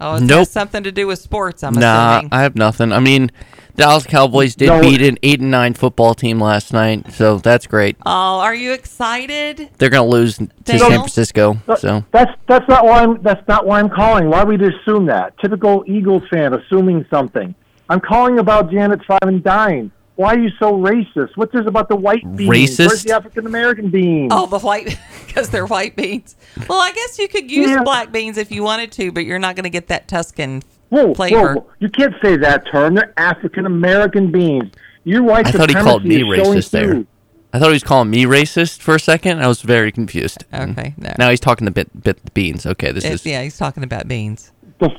[0.00, 0.38] Oh, it Nope.
[0.38, 2.28] has something to do with sports, I'm nah, assuming.
[2.32, 2.92] I have nothing.
[2.92, 3.30] I mean,
[3.76, 4.80] Dallas Cowboys did No.
[4.80, 7.96] beat an eight and nine football team last night, so that's great.
[8.06, 9.68] Oh, are you excited?
[9.78, 10.88] They're gonna lose to Daniel?
[10.88, 11.56] San Francisco.
[11.78, 14.28] So That's that's not why I'm that's not why I'm calling.
[14.30, 15.38] Why would you assume that?
[15.38, 17.54] Typical Eagles fan assuming something.
[17.88, 19.92] I'm calling about Janet's five and dime.
[20.20, 21.34] Why are you so racist?
[21.36, 22.50] What's this about the white beans?
[22.50, 22.88] Racist?
[22.88, 24.30] Where's the African American beans?
[24.30, 26.36] Oh, the white, because they're white beans.
[26.68, 27.82] Well, I guess you could use Yeah.
[27.82, 31.14] black beans if you wanted to, but you're not going to get that Tuscan whoa,
[31.14, 31.54] flavor.
[31.54, 31.70] whoa, whoa.
[31.78, 32.96] You can't say that term.
[32.96, 34.72] They're African American beans.
[35.04, 36.84] Your white I thought he called me supremacy is showing racist there.
[36.84, 37.06] through.
[37.54, 39.42] I thought he was calling me racist for a second.
[39.42, 40.44] I was very confused.
[40.52, 41.14] Okay, no.
[41.18, 42.66] Now he's talking the bit bit beans.
[42.66, 44.52] Okay, this It's- is yeah, he's talking about beans.
[44.80, 44.90] The,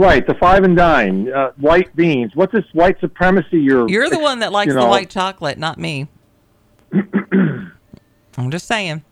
[0.00, 2.32] right, the five and dime, uh, white beans.
[2.34, 3.60] What's this white supremacy?
[3.60, 6.08] You're You're the one that likes you the white chocolate, not me.
[6.92, 9.04] I'm just saying.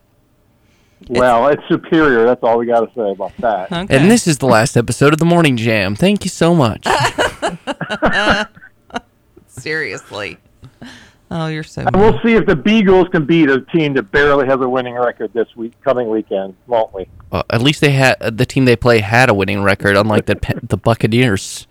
[1.09, 2.25] Well, it's superior.
[2.25, 3.71] That's all we got to say about that.
[3.71, 3.97] Okay.
[3.97, 5.95] And this is the last episode of the Morning Jam.
[5.95, 6.87] Thank you so much.
[9.47, 10.39] Seriously.
[11.31, 11.83] Oh, you're so.
[11.83, 14.95] And we'll see if the Beagles can beat a team that barely has a winning
[14.95, 17.07] record this week, coming weekend, won't we?
[17.31, 20.37] Uh, at least they had the team they play had a winning record, unlike the
[20.63, 21.67] the Buccaneers,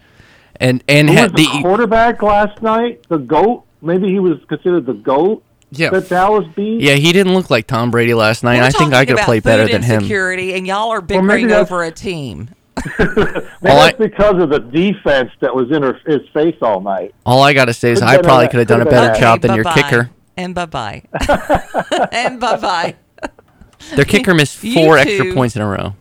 [0.58, 3.04] and and Who was had the, the quarterback last night?
[3.10, 3.64] The goat?
[3.82, 5.44] Maybe he was considered the goat.
[5.72, 5.90] Yeah.
[5.90, 6.80] That Dallas beat.
[6.82, 8.60] yeah he didn't look like Tom Brady last night.
[8.60, 9.96] We're I think I could about play better food than him.
[9.96, 12.50] insecurity, and y'all are bickering that's- over a team.
[13.00, 16.82] Maybe All I- that's because of the defense that was in her, his face all
[16.82, 17.14] night.
[17.26, 19.42] All I gotta say is Could've I probably could have done a better a- job
[19.42, 19.82] than your bye-bye.
[19.82, 20.10] kicker.
[20.36, 21.04] And bye bye.
[22.12, 22.96] and bye bye.
[23.96, 25.96] Their kicker missed four extra points in a row.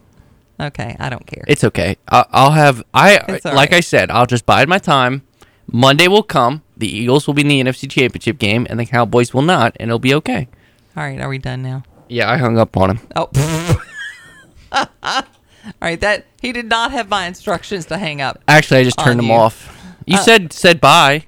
[0.59, 1.45] Okay, I don't care.
[1.47, 1.97] It's okay.
[2.09, 3.75] I, I'll have I It's like right.
[3.75, 4.11] I said.
[4.11, 5.23] I'll just bide my time.
[5.71, 6.63] Monday will come.
[6.77, 9.91] The Eagles will be in the NFC Championship game, and the Cowboys will not, and
[9.91, 10.49] it'll be okay.
[10.97, 11.83] All right, are we done now?
[12.09, 13.01] Yeah, I hung up on him.
[14.73, 15.27] Oh.
[15.67, 18.41] All right, that he did not have my instructions to hang up.
[18.49, 19.33] Actually, I just turned you.
[19.33, 19.73] off.
[20.07, 21.25] You Uh, said said bye.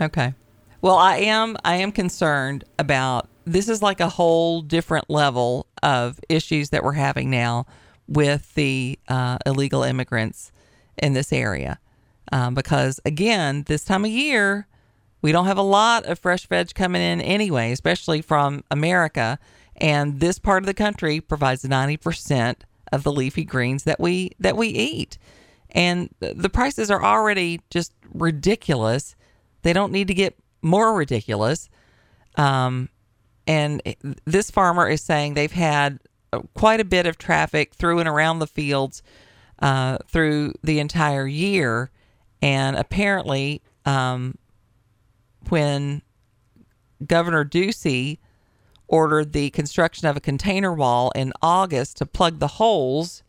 [0.00, 0.34] Okay.
[0.80, 6.20] Well, I am I am concerned about this is like a whole different level of
[6.28, 7.66] issues that we're having now
[8.06, 10.52] with the uh, illegal immigrants
[10.98, 11.78] in this area.
[12.32, 14.68] Um, because again, this time of year,
[15.22, 19.38] we don't have a lot of fresh veg coming in anyway, especially from America.
[19.76, 22.56] And this part of the country provides 90%
[22.92, 25.18] of the leafy greens that we that we eat.
[25.72, 29.14] And the prices are already just ridiculous.
[29.62, 31.68] They don't need to get more ridiculous.
[32.36, 32.88] Um,
[33.46, 33.82] and
[34.24, 36.00] this farmer is saying they've had
[36.32, 39.02] uh, quite a bit of traffic through and around the fields
[39.60, 41.90] uh, through the entire year.
[42.42, 44.36] And apparently, um,
[45.48, 46.02] when
[47.06, 48.18] Governor Ducey
[48.90, 53.22] ordered the construction of a container wall in August to plug the holes,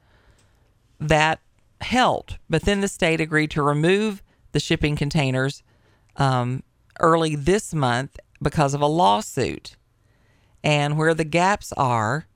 [0.99, 1.39] that
[1.81, 2.37] helped.
[2.49, 5.63] But then the state agreed to remove the shipping containers
[6.17, 6.63] um,
[6.99, 9.77] early this month because of a lawsuit.
[10.63, 12.27] And where the gaps are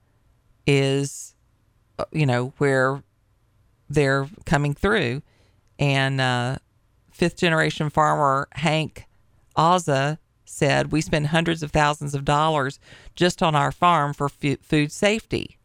[0.66, 1.34] is,
[1.98, 3.02] uh, you know, where
[3.88, 5.22] they're coming through.
[5.78, 6.56] And uh,
[7.10, 9.04] fifth generation farmer Hank
[9.56, 10.18] Ozza
[10.48, 12.78] said, We spend hundreds of thousands of dollars
[13.14, 15.58] just on our farm for fu- food safety.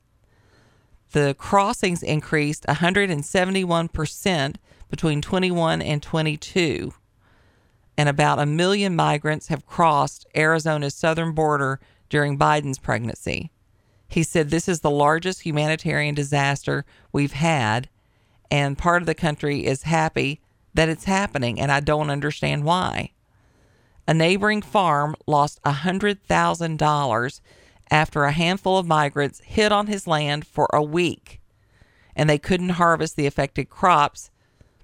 [1.11, 4.55] The crossings increased 171%
[4.89, 6.93] between 21 and 22.
[7.97, 11.79] And about a million migrants have crossed Arizona's southern border
[12.09, 13.51] during Biden's pregnancy.
[14.07, 17.89] He said this is the largest humanitarian disaster we've had,
[18.49, 20.41] and part of the country is happy
[20.73, 23.11] that it's happening, and I don't understand why.
[24.11, 27.41] A neighboring farm lost $100,000
[27.89, 31.39] after a handful of migrants hid on his land for a week,
[32.13, 34.29] and they couldn't harvest the affected crops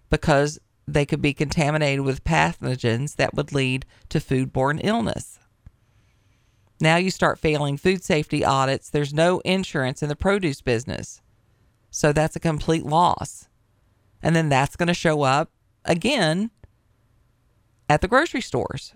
[0.10, 5.40] because they could be contaminated with pathogens that would lead to foodborne illness.
[6.80, 8.90] Now you start failing food safety audits.
[8.90, 11.22] There's no insurance in the produce business.
[11.92, 13.50] So that's a complete loss.
[14.24, 15.52] And then that's going to show up
[15.84, 16.50] again
[17.90, 18.94] at the grocery stores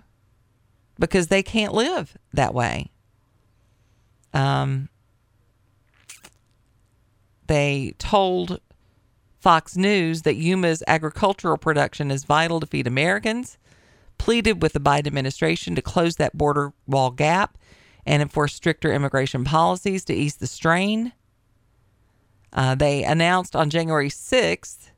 [1.02, 2.91] because they can't live that way.
[4.34, 4.88] Um,
[7.47, 8.62] they told
[9.39, 13.58] Fox News that Yuma's agricultural production is vital to feed Americans,
[14.20, 17.58] pleaded with the Biden administration to close that border wall gap
[18.06, 21.12] and enforce stricter immigration policies to ease the strain.
[22.54, 24.91] Uh, they announced on January 6th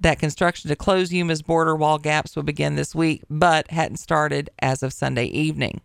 [0.00, 4.50] that construction to close Yuma's border wall gaps would begin this week, but hadn't started
[4.58, 5.80] as of Sunday evening.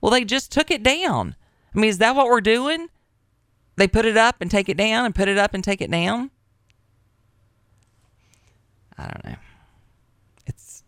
[0.00, 1.36] Well, they just took it down.
[1.74, 2.88] I mean, is that what we're doing?
[3.76, 5.90] They put it up and take it down and put it up and take it
[5.90, 6.30] down?
[8.98, 9.38] I don't know.
[10.46, 10.82] It's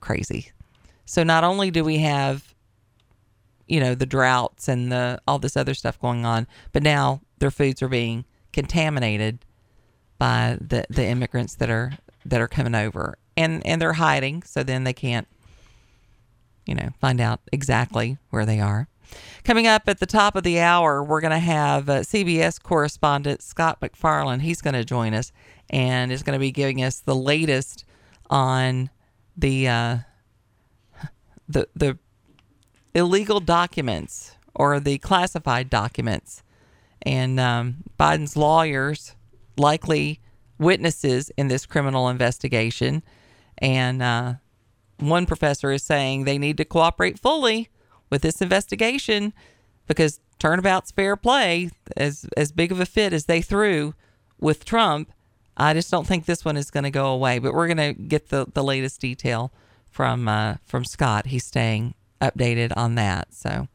[0.00, 0.50] crazy.
[1.04, 2.52] So not only do we have
[3.72, 7.50] you know the droughts and the all this other stuff going on, but now their
[7.50, 9.44] foods are being contaminated
[10.22, 13.18] by the the immigrants that are that are coming over.
[13.36, 15.26] And and they're hiding so then they can't
[16.64, 18.86] you know find out exactly where they are.
[19.42, 23.42] Coming up at the top of the hour we're going to have uh, cbs correspondent
[23.42, 24.38] Scott MacFarlane.
[24.38, 25.32] He's going to join us
[25.70, 27.84] and is going to be giving us the latest
[28.30, 28.90] on
[29.36, 29.96] the uh,
[31.48, 31.98] the the
[32.94, 36.44] illegal documents or the classified documents.
[37.04, 39.16] And um, biden's lawyers
[39.56, 40.20] likely
[40.58, 43.02] witnesses in this criminal investigation.
[43.58, 44.34] And uh,
[44.98, 47.68] one professor is saying they need to cooperate fully
[48.10, 49.32] with this investigation
[49.86, 51.70] because turnabout's fair play.
[51.96, 53.94] As as big of a fit as they threw
[54.40, 55.12] with Trump,
[55.56, 57.38] I just don't think this one is going to go away.
[57.38, 59.52] But we're going to get the, the latest detail
[59.90, 61.26] from uh, from Scott.
[61.26, 63.68] He's staying updated on that, so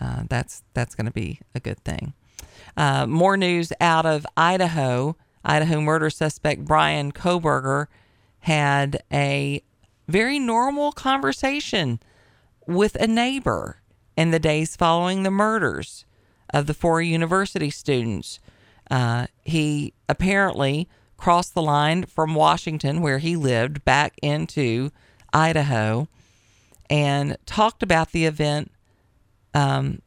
[0.00, 2.14] uh, that's that's going to be a good thing.
[2.76, 5.16] Uh, more news out of Idaho.
[5.44, 7.86] Idaho murder suspect Brian Kohberger
[8.40, 9.62] had a
[10.08, 12.00] very normal conversation
[12.66, 13.80] with a neighbor
[14.16, 16.04] in the days following the murders
[16.52, 18.40] of the four university students.
[18.90, 24.90] Uh, he apparently crossed the line from Washington, where he lived, back into
[25.32, 26.08] Idaho
[26.88, 28.70] and talked about the event
[29.54, 30.02] um,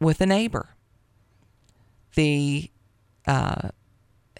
[0.00, 0.70] with a neighbor
[2.14, 2.70] the
[3.26, 3.70] uh,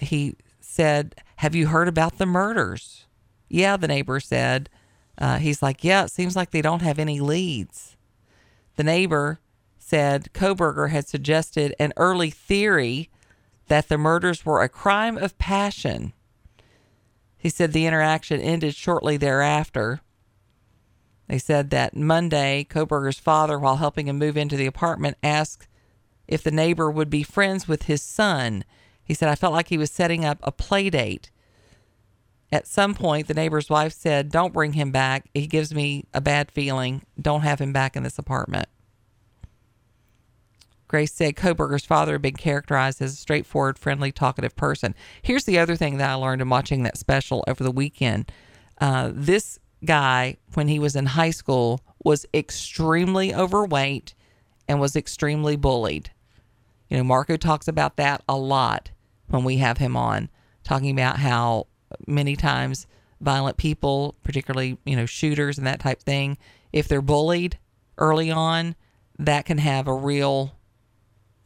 [0.01, 3.07] he said, "Have you heard about the murders?"
[3.49, 4.69] Yeah, the neighbor said.
[5.19, 7.97] Uh, he's like, "Yeah, it seems like they don't have any leads."
[8.77, 9.41] The neighbor
[9.79, 13.11] said Kohberger had suggested an early theory
[13.69, 16.13] that the murders were a crime of passion.
[17.37, 20.01] He said the interaction ended shortly thereafter.
[21.29, 25.67] They said that Monday, Kohberger's father, while helping him move into the apartment, asked
[26.29, 28.65] if the neighbor would be friends with his son.
[29.05, 31.31] He said, I felt like he was setting up a play date.
[32.51, 35.29] At some point, the neighbor's wife said, Don't bring him back.
[35.33, 37.03] He gives me a bad feeling.
[37.21, 38.69] Don't have him back in this apartment.
[40.87, 44.95] Grace said Kohberger's father had been characterized as a straightforward, friendly, talkative person.
[45.23, 48.31] Here's the other thing that I learned in watching that special over the weekend.
[48.79, 54.13] Uh, this guy, when he was in high school, was extremely overweight
[54.73, 56.11] and was extremely bullied.
[56.89, 58.91] You know, Marco talks about that a lot
[59.29, 60.31] when we have him on,
[60.65, 61.67] talking about how
[62.07, 62.87] many times
[63.21, 66.39] violent people, particularly, you know, shooters and that type thing,
[66.73, 67.59] if they're bullied
[67.99, 68.75] early on,
[69.19, 70.57] that can have a real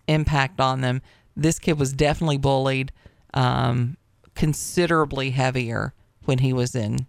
[0.06, 1.02] impact on them.
[1.36, 2.92] This kid was definitely bullied,
[3.34, 3.96] um,
[4.36, 5.94] considerably heavier
[6.26, 7.08] when he was in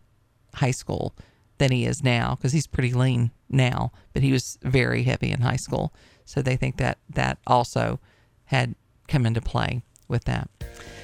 [0.55, 1.15] high school
[1.59, 5.41] than he is now because he's pretty lean now, but he was very heavy in
[5.41, 5.93] high school.
[6.25, 7.99] So they think that that also
[8.45, 8.75] had
[9.07, 10.49] come into play with that.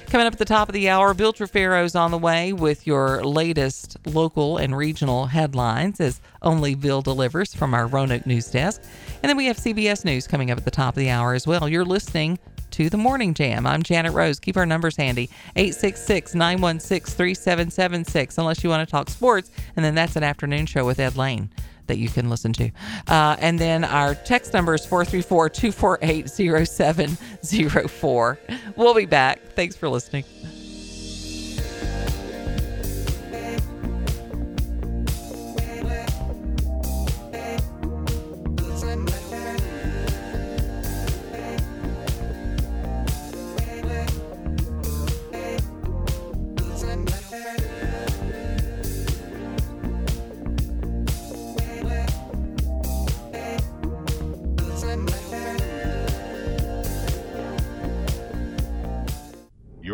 [0.06, 3.24] Coming up at the top of the hour, Bill Trefero's on the way with your
[3.24, 8.82] latest local and regional headlines as only Bill delivers from our Roanoke news desk.
[9.22, 11.46] And then we have CBS News coming up at the top of the hour as
[11.46, 11.68] well.
[11.68, 12.38] You're listening
[12.72, 13.66] to the Morning Jam.
[13.66, 14.38] I'm Janet Rose.
[14.38, 19.50] Keep our numbers handy 866 916 3776, unless you want to talk sports.
[19.74, 21.50] And then that's an afternoon show with Ed Lane
[21.86, 22.70] that you can listen to.
[23.08, 28.38] Uh, and then our text number is 434 248 0704.
[28.76, 29.40] We'll be back.
[29.54, 30.24] Thanks for listening.